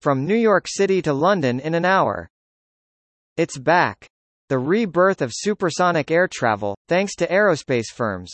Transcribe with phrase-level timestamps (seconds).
[0.00, 2.28] from New York City to London in an hour.
[3.36, 4.06] It's back.
[4.48, 8.30] The rebirth of supersonic air travel, thanks to aerospace firms.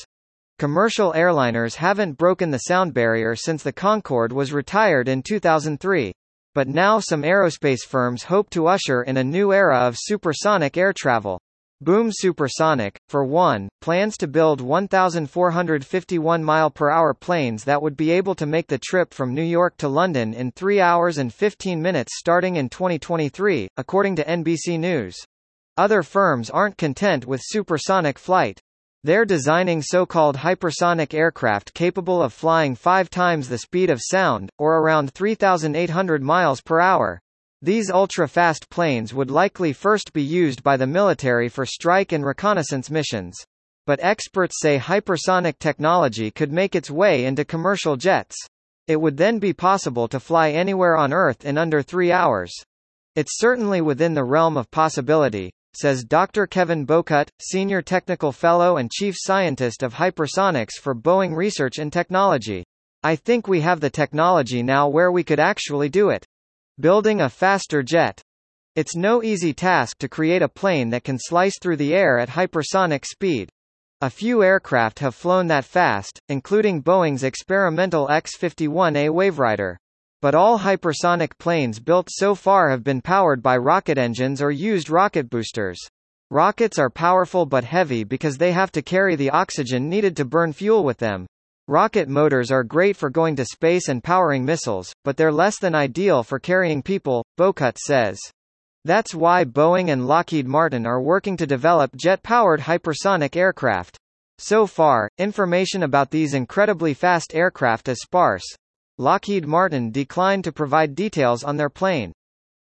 [0.59, 6.13] Commercial airliners haven't broken the sound barrier since the Concorde was retired in 2003.
[6.55, 10.93] But now some aerospace firms hope to usher in a new era of supersonic air
[10.93, 11.41] travel.
[11.85, 18.47] Boom Supersonic, for one, plans to build 1,451 mile-per-hour planes that would be able to
[18.47, 22.57] make the trip from New York to London in 3 hours and 15 minutes starting
[22.57, 25.15] in 2023, according to NBC News.
[25.77, 28.63] Other firms aren't content with supersonic flight.
[29.03, 34.79] They're designing so-called hypersonic aircraft capable of flying five times the speed of sound, or
[34.79, 37.21] around 3,800 miles per hour.
[37.65, 42.91] These ultra-fast planes would likely first be used by the military for strike and reconnaissance
[42.91, 43.43] missions.
[43.87, 48.37] But experts say hypersonic technology could make its way into commercial jets.
[48.87, 52.53] It would then be possible to fly anywhere on Earth in under three hours.
[53.17, 56.47] It's certainly within the realm of possibility, says Dr.
[56.47, 62.63] Kevin Bowcutt, Senior Technical Fellow and Chief Scientist of Hypersonics for Boeing Research and Technology.
[63.03, 66.27] I think we have the technology now where we could actually do it.
[66.81, 68.21] Building a faster jet.
[68.75, 72.31] It's no easy task to create a plane that can slice through the air at
[72.31, 73.49] hypersonic speed.
[74.01, 79.77] A few aircraft have flown that fast, including Boeing's experimental X-51A Waverider
[80.25, 84.89] but all hypersonic planes built so far have been powered by rocket engines or used
[84.89, 85.79] rocket boosters.
[86.31, 90.55] Rockets are powerful but heavy because they have to carry the oxygen needed to burn
[90.55, 91.27] fuel with them.
[91.67, 95.75] Rocket motors are great for going to space and powering missiles, but they're less than
[95.75, 98.21] ideal for carrying people, Bowcutt says.
[98.85, 103.97] That's why Boeing and Lockheed Martin are working to develop jet-powered hypersonic aircraft.
[104.39, 108.45] So far, information about these incredibly fast aircraft is sparse,
[108.99, 112.13] Lockheed Martin declined to provide details on their plane.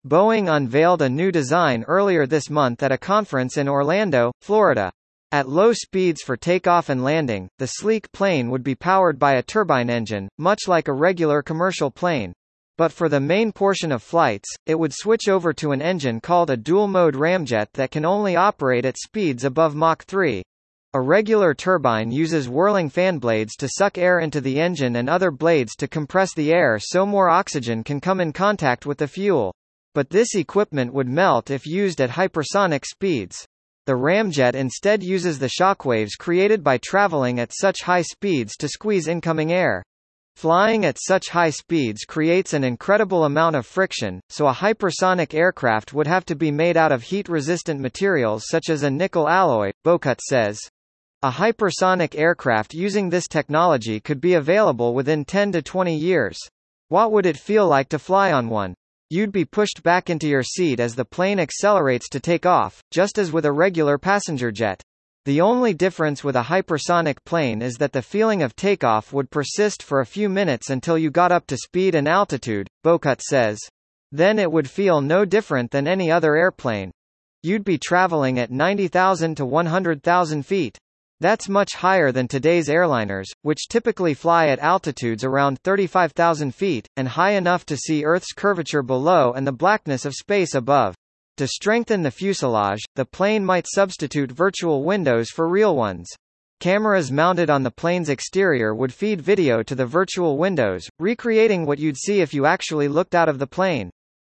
[0.06, 4.92] Boeing unveiled a new design earlier this month at a conference in Orlando, Florida.
[5.32, 9.42] At low speeds for takeoff and landing, the sleek plane would be powered by a
[9.42, 12.34] turbine engine, much like a regular commercial plane.
[12.76, 16.50] But for the main portion of flights, it would switch over to an engine called
[16.50, 20.42] a dual-mode ramjet that can only operate at speeds above Mach 3.
[20.92, 25.30] A regular turbine uses whirling fan blades to suck air into the engine and other
[25.30, 29.54] blades to compress the air so more oxygen can come in contact with the fuel.
[29.94, 33.46] But this equipment would melt if used at hypersonic speeds.
[33.86, 39.08] The ramjet instead uses the shockwaves created by traveling at such high speeds to squeeze
[39.08, 39.82] incoming air.
[40.36, 45.92] Flying at such high speeds creates an incredible amount of friction, so a hypersonic aircraft
[45.92, 50.20] would have to be made out of heat-resistant materials such as a nickel alloy, Bowcutt
[50.20, 50.60] says.
[51.22, 56.38] A hypersonic aircraft using this technology could be available within 10 to 20 years.
[56.88, 58.74] What would it feel like to fly on one?
[59.12, 63.18] You'd be pushed back into your seat as the plane accelerates to take off, just
[63.18, 64.82] as with a regular passenger jet.
[65.26, 69.82] The only difference with a hypersonic plane is that the feeling of takeoff would persist
[69.82, 73.58] for a few minutes until you got up to speed and altitude, Bowcutt says.
[74.12, 76.90] Then it would feel no different than any other airplane.
[77.42, 80.78] You'd be traveling at 90,000 to 100,000 feet.
[81.22, 87.06] That's much higher than today's airliners, which typically fly at altitudes around 35,000 feet, and
[87.06, 90.96] high enough to see Earth's curvature below and the blackness of space above.
[91.36, 96.08] To strengthen the fuselage, the plane might substitute virtual windows for real ones.
[96.58, 101.78] Cameras mounted on the plane's exterior would feed video to the virtual windows, recreating what
[101.78, 103.90] you'd see if you actually looked out of the plane.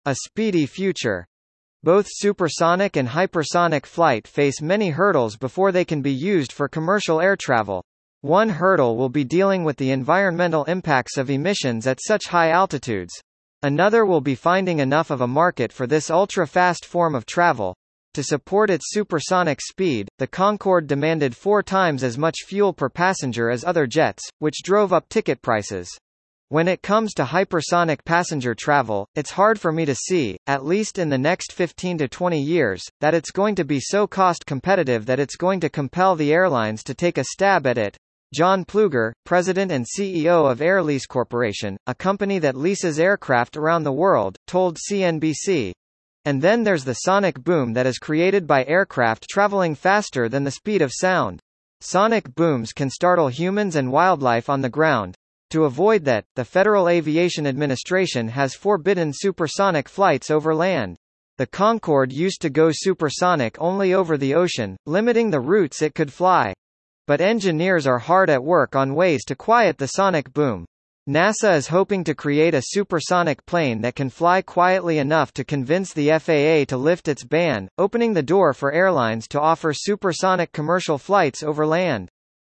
[0.04, 1.24] A speedy future.
[1.84, 7.20] Both supersonic and hypersonic flight face many hurdles before they can be used for commercial
[7.20, 7.84] air travel.
[8.22, 13.12] One hurdle will be dealing with the environmental impacts of emissions at such high altitudes.
[13.62, 17.76] Another will be finding enough of a market for this ultra-fast form of travel.
[18.14, 23.50] To support its supersonic speed, the Concorde demanded four times as much fuel per passenger
[23.50, 25.90] as other jets, which drove up ticket prices.
[26.50, 30.98] When it comes to hypersonic passenger travel, it's hard for me to see, at least
[30.98, 35.06] in the next 15 to 20 years, that it's going to be so cost competitive
[35.06, 37.96] that it's going to compel the airlines to take a stab at it.
[38.34, 43.84] John Plueger, president and CEO of Air Lease Corporation, a company that leases aircraft around
[43.84, 45.72] the world, told CNBC.
[46.26, 50.50] And then there's the sonic boom that is created by aircraft traveling faster than the
[50.50, 51.40] speed of sound.
[51.80, 55.16] Sonic booms can startle humans and wildlife on the ground,
[55.54, 60.96] to avoid that, the Federal Aviation Administration has forbidden supersonic flights over land.
[61.38, 66.12] The Concorde used to go supersonic only over the ocean, limiting the routes it could
[66.12, 66.54] fly.
[67.06, 70.64] But engineers are hard at work on ways to quiet the sonic boom.
[71.08, 75.92] NASA is hoping to create a supersonic plane that can fly quietly enough to convince
[75.92, 80.98] the FAA to lift its ban, opening the door for airlines to offer supersonic commercial
[80.98, 82.08] flights over land.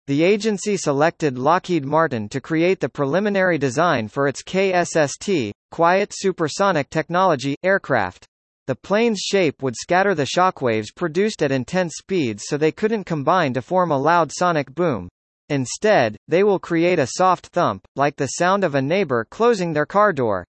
[0.10, 6.90] The agency selected Lockheed Martin to create the preliminary design for its KSST, Quiet Supersonic
[6.90, 8.26] Technology, aircraft.
[8.66, 13.54] The plane's shape would scatter the shockwaves produced at intense speeds so they couldn't combine
[13.54, 15.10] to form a loud sonic boom.
[15.48, 19.86] Instead, they will create a soft thump, like the sound of a neighbor closing their
[19.86, 20.44] car door.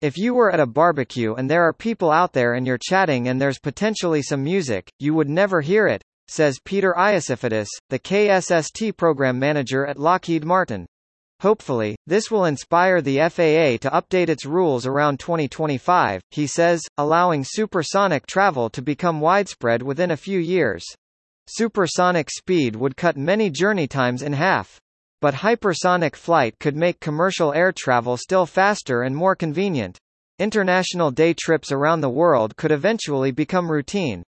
[0.00, 3.28] If you were at a barbecue and there are people out there and you're chatting
[3.28, 8.96] and there's potentially some music, you would never hear it, says Peter Iosifidis, the KSST
[8.96, 10.86] program manager at Lockheed Martin.
[11.40, 17.44] Hopefully, this will inspire the FAA to update its rules around 2025, he says, allowing
[17.44, 20.84] supersonic travel to become widespread within a few years.
[21.46, 24.80] Supersonic speed would cut many journey times in half.
[25.20, 29.98] But hypersonic flight could make commercial air travel still faster and more convenient.
[30.38, 34.22] International day trips around the world could eventually become routine.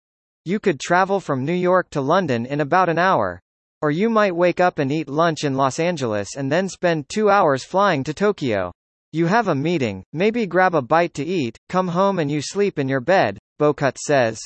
[0.47, 3.41] You could travel from New York to London in about an hour.
[3.81, 7.31] Or you might wake up and eat lunch in Los Angeles and then spend two
[7.31, 8.71] hours flying to Tokyo.
[9.11, 12.77] You have a meeting, maybe grab a bite to eat, come home and you sleep
[12.77, 14.37] in your bed, Bowcutt says.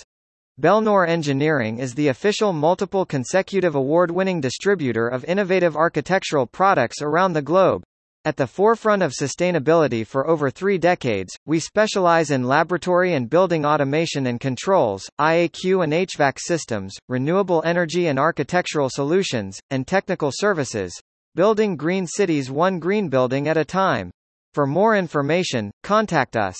[0.62, 7.42] Belnor Engineering is the official multiple consecutive award-winning distributor of innovative architectural products around the
[7.42, 7.84] globe.
[8.25, 13.66] At the forefront of sustainability for over three decades, we specialize in laboratory and building
[13.66, 20.94] automation and controls, IAQ and HVAC systems, renewable energy and architectural solutions, and technical services,
[21.33, 24.12] building green cities one green building at a time.
[24.54, 26.57] For more information, contact us.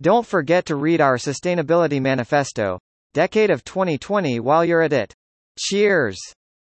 [0.00, 2.78] Don't forget to read our Sustainability Manifesto,
[3.12, 5.12] Decade of 2020 while you're at it.
[5.58, 6.18] Cheers!